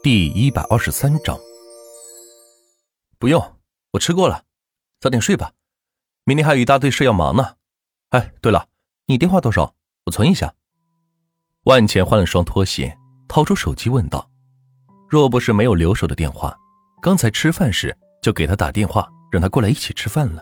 [0.00, 1.36] 第一百二十三章，
[3.18, 3.42] 不用，
[3.90, 4.44] 我吃过了，
[5.00, 5.50] 早点睡吧，
[6.22, 7.56] 明天还有一大堆事要忙呢。
[8.10, 8.68] 哎，对了，
[9.06, 9.74] 你电话多少？
[10.06, 10.54] 我存一下。
[11.64, 14.30] 万钱换了双拖鞋，掏出手机问道
[15.10, 16.56] ：“若不是没有留守的电话，
[17.02, 20.40] 刚才吃饭时就给他打电话，让他过来一起吃饭了，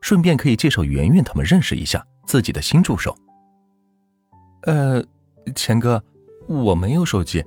[0.00, 3.16] 顺便可以介绍圆圆他们认识一下自己的新助手。”
[4.66, 5.00] 呃，
[5.54, 6.02] 钱哥，
[6.48, 7.44] 我没有手机。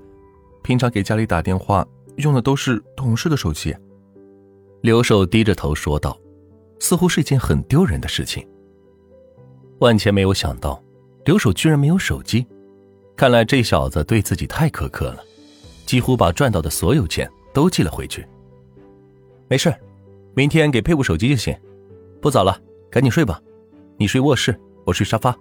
[0.61, 1.85] 平常给家里打电话
[2.17, 3.75] 用的都是同事的手机。
[4.81, 6.17] 刘守低着头说道，
[6.79, 8.47] 似乎是一件很丢人的事情。
[9.79, 10.81] 万钱没有想到，
[11.25, 12.45] 刘守居然没有手机，
[13.15, 15.23] 看来这小子对自己太苛刻了，
[15.85, 18.27] 几乎把赚到的所有钱都寄了回去。
[19.47, 19.73] 没事，
[20.33, 21.55] 明天给配部手机就行。
[22.21, 23.41] 不早了，赶紧睡吧。
[23.97, 25.35] 你睡卧室，我睡沙发。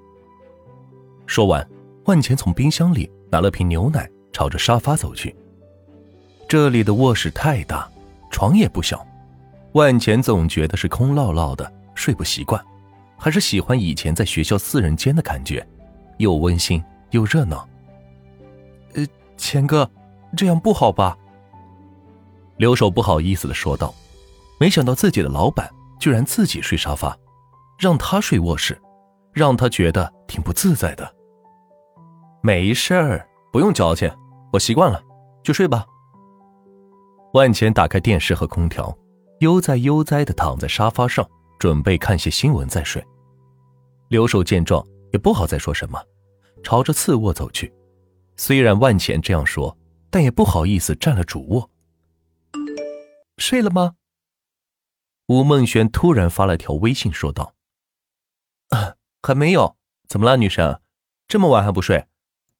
[1.26, 1.66] 说完，
[2.04, 4.10] 万钱从冰箱里拿了瓶牛奶。
[4.40, 5.36] 朝着沙发走去。
[6.48, 7.86] 这里的卧室太大，
[8.30, 9.06] 床也不小，
[9.72, 12.58] 万钱总觉得是空落落的，睡不习惯，
[13.18, 15.62] 还是喜欢以前在学校四人间的感觉，
[16.16, 17.68] 又温馨又热闹。
[18.94, 19.88] 呃，钱哥，
[20.34, 21.14] 这样不好吧？
[22.56, 23.94] 刘守不好意思的说道，
[24.58, 27.14] 没想到自己的老板居然自己睡沙发，
[27.78, 28.80] 让他睡卧室，
[29.34, 31.14] 让他觉得挺不自在的。
[32.40, 33.26] 没事儿。
[33.52, 34.08] 不用矫情，
[34.52, 35.02] 我习惯了，
[35.44, 35.86] 去睡吧。
[37.34, 38.96] 万钱打开电视和空调，
[39.38, 43.04] 悠哉悠哉的躺在沙发上，准备看些新闻再睡。
[44.08, 46.02] 刘守见状也不好再说什么，
[46.64, 47.72] 朝着次卧走去。
[48.36, 49.76] 虽然万钱这样说，
[50.10, 51.70] 但也不好意思占了主卧。
[53.38, 53.94] 睡了吗？
[55.28, 57.54] 吴梦轩突然发了条微信说道
[58.70, 59.76] ：“啊，还没有，
[60.08, 60.80] 怎么了，女神？
[61.28, 62.08] 这么晚还不睡？”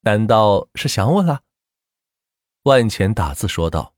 [0.03, 1.41] 难道是想我了？
[2.71, 3.97] 万钱打字说道：“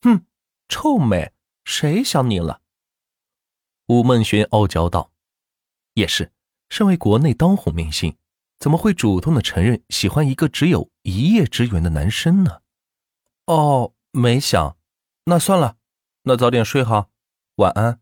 [0.00, 0.24] 哼，
[0.70, 1.34] 臭美，
[1.66, 2.62] 谁想你了？”
[3.88, 5.12] 吴梦轩傲娇道
[5.92, 6.32] ：“也是，
[6.70, 8.16] 身为国内当红明星，
[8.58, 12.62] 怎么会主动的承认喜欢一个只有一夜之缘的男生呢？”
[13.44, 14.78] 哦，没想，
[15.26, 15.76] 那算了，
[16.22, 17.10] 那早点睡哈，
[17.56, 18.00] 晚安。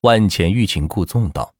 [0.00, 1.54] 万钱欲擒故纵道：“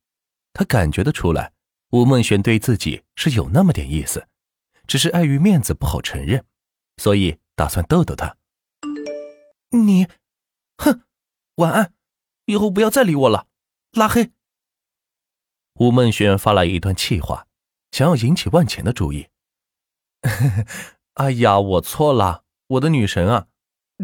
[0.55, 1.53] 他感觉得出来。”
[1.93, 4.27] 吴梦璇对自己是有那么点意思，
[4.87, 6.47] 只是碍于面子不好承认，
[7.01, 8.37] 所以打算逗逗他。
[9.71, 10.07] 你，
[10.77, 11.01] 哼，
[11.55, 11.95] 晚安，
[12.45, 13.47] 以后不要再理我了，
[13.93, 14.33] 拉黑。
[15.77, 17.47] 吴梦轩发来一段气话，
[17.91, 19.29] 想要引起万钱的注意。
[21.15, 23.47] 哎呀，我错了，我的女神啊，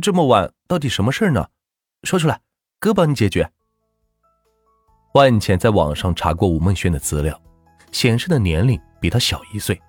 [0.01, 1.51] 这么晚到底什么事呢？
[2.05, 2.41] 说出来，
[2.79, 3.53] 哥帮你解决。
[5.13, 7.39] 万钱在网上查过吴梦轩的资料。
[7.93, 9.81] 显示的年龄比他小一岁，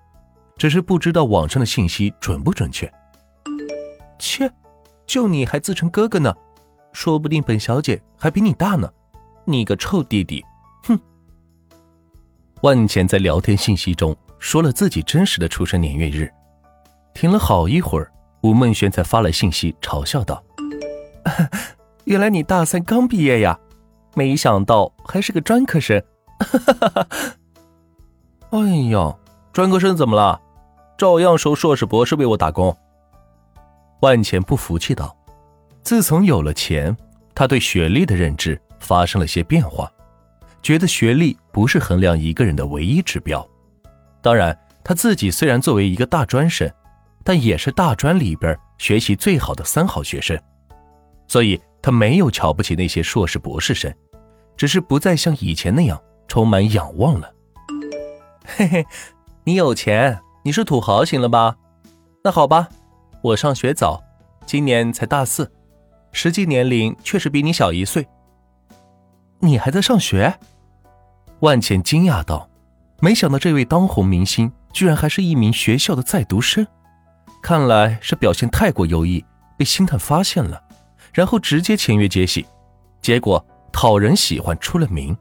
[0.58, 2.90] 只是不知道网上的信息准不准确。
[4.18, 4.50] 切，
[5.06, 6.34] 就你还自称哥哥呢，
[6.92, 8.90] 说不定本小姐还比你大呢，
[9.44, 10.44] 你个臭弟弟！
[10.84, 10.98] 哼。
[12.62, 16.30] 万浅在聊天信息中说了自己真实的出生年月日，
[17.14, 18.10] 停了好一会儿，
[18.42, 20.42] 吴梦轩才发来信息嘲笑道
[22.04, 23.58] ：“原来你大三刚毕业呀，
[24.14, 26.02] 没想到还是个专科生。”
[26.40, 27.06] 哈哈哈哈。
[28.50, 28.58] 哎
[28.90, 29.16] 呀，
[29.52, 30.40] 专科生怎么了？
[30.96, 32.76] 照样收硕士博士为我打工。
[34.00, 35.16] 万钱不服气道
[35.82, 36.96] ：“自从有了钱，
[37.34, 39.90] 他对学历的认知发生了些变化，
[40.62, 43.46] 觉得学历不是衡量一个人的唯一指标。
[44.22, 46.70] 当然，他自己虽然作为一个大专生，
[47.24, 50.38] 但也是大专里边学习最好的三好学生，
[51.26, 53.92] 所以他没有瞧不起那些硕士博士生，
[54.56, 57.32] 只是不再像以前那样充满仰望了。
[58.46, 58.86] ”嘿嘿，
[59.44, 61.56] 你有钱，你是土豪行了吧？
[62.24, 62.68] 那好吧，
[63.20, 64.02] 我上学早，
[64.46, 65.50] 今年才大四，
[66.12, 68.06] 实际年龄确实比你小一岁。
[69.40, 70.38] 你还在上学？
[71.40, 72.48] 万茜惊讶道
[73.00, 76.66] ：“没想到这位当红明星居然还是一名学校的在读生，
[77.42, 79.24] 看来是表现太过优异，
[79.56, 80.62] 被星探发现了，
[81.12, 82.46] 然后直接签约接戏，
[83.02, 85.16] 结果讨人喜欢出了名。”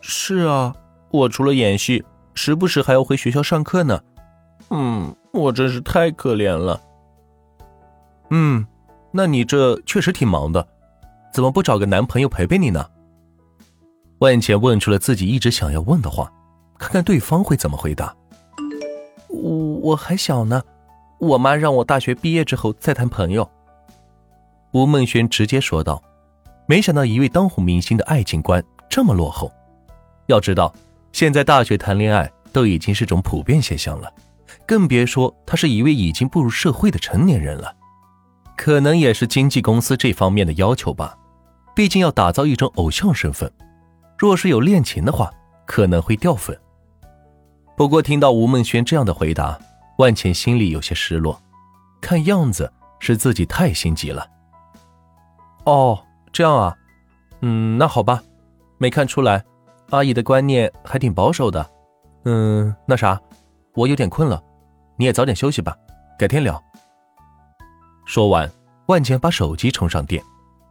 [0.00, 0.74] 是啊，
[1.10, 2.04] 我除了演戏。
[2.34, 4.00] 时不时还要回学校上课呢，
[4.70, 6.80] 嗯，我真是太可怜了。
[8.34, 8.66] 嗯，
[9.10, 10.66] 那你这确实挺忙的，
[11.34, 12.82] 怎么不找个男朋友陪陪你呢？
[14.20, 16.32] 万茜问出了自己一直想要问的话，
[16.78, 18.16] 看看对方会怎么回答。
[19.28, 19.50] 我
[19.82, 20.62] 我还小呢，
[21.18, 23.46] 我妈让我大学毕业之后再谈朋友。
[24.72, 26.02] 吴梦轩直接说道，
[26.66, 29.52] 没想到一位当红明星的爱情观这么落后，
[30.26, 30.72] 要知道。
[31.12, 34.10] 现在大学谈恋爱都已经是种普遍现象了，
[34.64, 37.70] 更别说他是一位已经步入社会的成年人了。
[38.56, 41.16] 可能也是经纪公司这方面的要求吧，
[41.74, 43.50] 毕竟要打造一种偶像身份，
[44.18, 45.30] 若是有恋情的话，
[45.66, 46.58] 可能会掉粉。
[47.76, 49.58] 不过听到吴梦轩这样的回答，
[49.98, 51.40] 万茜心里有些失落，
[52.00, 52.70] 看样子
[53.00, 54.28] 是自己太心急了。
[55.64, 55.98] 哦，
[56.32, 56.76] 这样啊，
[57.40, 58.22] 嗯，那好吧，
[58.78, 59.42] 没看出来，
[59.90, 61.68] 阿姨的观念还挺保守的。
[62.24, 63.20] 嗯，那啥，
[63.74, 64.40] 我有点困了，
[64.96, 65.76] 你也早点休息吧，
[66.18, 66.62] 改天聊。
[68.12, 68.46] 说完，
[68.88, 70.22] 万茜把手机充上电，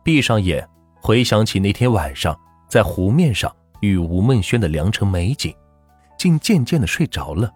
[0.04, 0.70] 闭上眼，
[1.02, 2.40] 回想起那天晚上
[2.70, 5.52] 在湖面上与吴梦轩的良辰美景，
[6.20, 7.52] 竟渐渐的睡着了。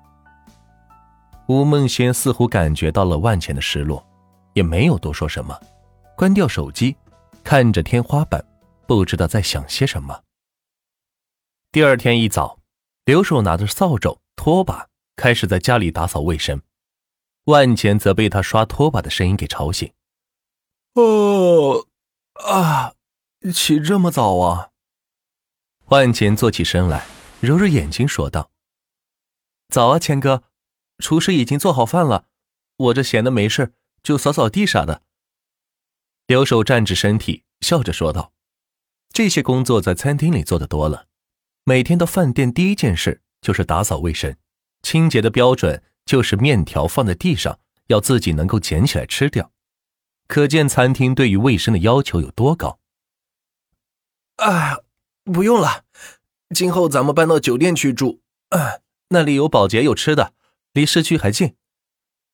[1.48, 4.04] 吴梦轩似乎感觉到了万茜的失落，
[4.54, 5.56] 也没有多说什么，
[6.18, 6.98] 关掉手机，
[7.44, 8.44] 看着天花板，
[8.88, 10.20] 不知道在想些什么。
[11.72, 12.58] 第二天一早，
[13.06, 16.60] 刘守拿着扫帚、拖把，开始在家里打扫卫生。
[17.46, 19.92] 万钱则被他刷拖把的声音给吵醒。
[20.94, 21.86] 哦，
[22.34, 22.94] 啊，
[23.54, 24.72] 起这么早啊！
[25.88, 27.06] 万钱坐起身来，
[27.42, 28.50] 揉揉眼睛说道
[29.70, 30.44] ：“早啊，钱哥，
[30.98, 32.28] 厨师已经做好饭了，
[32.78, 35.04] 我这闲的没事，就扫扫地啥的。”
[36.26, 38.34] 刘守站直身体，笑着说道
[39.14, 41.06] ：“这些工作在餐厅里做的多了，
[41.64, 44.36] 每天到饭店第一件事就是打扫卫生，
[44.82, 49.52] 清洁的标准。”就是面条放在地上，要自己能够捡起来吃掉，
[50.28, 52.80] 可见餐厅对于卫生的要求有多高。
[54.38, 54.78] 啊，
[55.24, 55.84] 不用了，
[56.54, 58.22] 今后咱们搬到酒店去住，
[59.10, 60.34] 那里有保洁有吃的，
[60.74, 61.56] 离市区还近。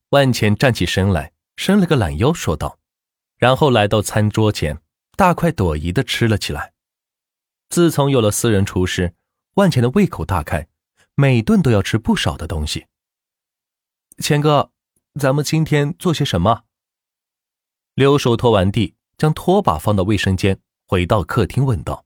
[0.10, 2.78] 万钱站起身来，伸了个懒腰，说道，
[3.38, 4.82] 然后来到餐桌前，
[5.16, 6.74] 大快朵颐的吃了起来。
[7.70, 9.14] 自从有了私人厨师，
[9.54, 10.68] 万钱的胃口大开，
[11.16, 12.88] 每顿都要吃不少的东西。
[14.22, 14.72] 钱哥，
[15.20, 16.64] 咱们今天做些什么？
[17.96, 22.06] 刘叔拖完地，将拖把放到卫生间，回到客厅问道：“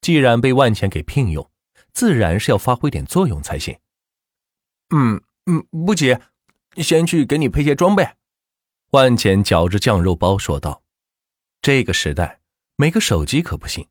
[0.00, 1.50] 既然被万钱给聘用，
[1.92, 3.78] 自然是要发挥点作用才行。”
[4.96, 6.18] 嗯嗯，不急，
[6.76, 8.16] 先去给你配些装备。”
[8.92, 10.82] 万钱嚼着酱肉包说道
[11.62, 12.40] ：“这个时代，
[12.76, 13.86] 没个手机可不行，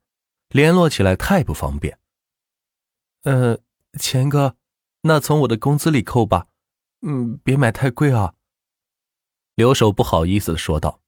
[0.50, 2.00] 联络起来太不方便。”
[3.24, 3.60] 呃，
[4.00, 4.58] 钱哥，
[5.02, 6.48] 那从我的工资里扣吧。
[7.02, 8.34] 嗯，别买太贵啊。
[9.56, 11.02] 刘守不好意思的说道，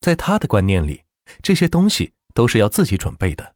[0.00, 1.04] 在他的观念里，
[1.42, 3.54] 这些东西都是要自己准备的，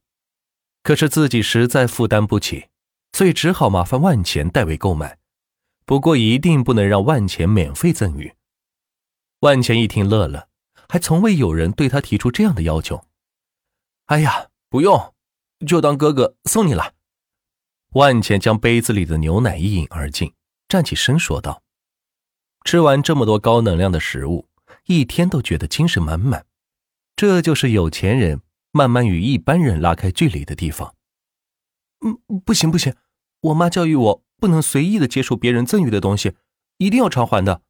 [0.82, 2.68] 可是自己实在负担不起，
[3.12, 5.18] 所以只好麻烦万钱代为购买。
[5.84, 8.34] 不过一定不能让万钱免费赠予。
[9.40, 10.48] 万钱一听乐了，
[10.88, 13.04] 还从未有人对他提出这样的要求。
[14.06, 15.14] 哎呀，不用，
[15.66, 16.94] 就当哥哥送你了。
[17.90, 20.34] 万钱将杯子里的牛奶一饮而尽，
[20.68, 21.62] 站起身说道。
[22.66, 24.48] 吃完这么多高能量的食物，
[24.86, 26.46] 一天都觉得精神满满。
[27.14, 28.40] 这就是有钱人
[28.72, 30.96] 慢慢与一般人拉开距离的地方。
[32.04, 32.92] 嗯，不行不行，
[33.40, 36.34] 我妈教育我不能随意的接受别人赠予的东西，
[36.78, 37.62] 一定要偿还的。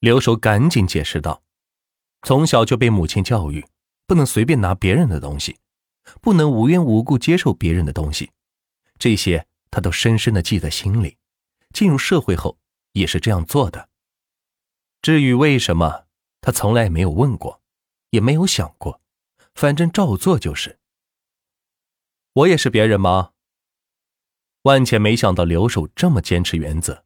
[0.00, 1.44] 刘守赶紧解释道
[2.26, 3.64] ：“从小就被母亲教育，
[4.04, 5.58] 不能随便拿别人的东西，
[6.20, 8.32] 不能无缘无故接受别人的东西，
[8.98, 11.16] 这些他都深深的记在心里。
[11.72, 12.58] 进入社会后。”
[12.92, 13.88] 也是这样做的。
[15.02, 16.06] 至于为什么，
[16.40, 17.62] 他从来没有问过，
[18.10, 19.00] 也没有想过，
[19.54, 20.78] 反正照做就是。
[22.32, 23.32] 我也是别人吗？
[24.62, 27.04] 万千没想到留守这么坚持原则，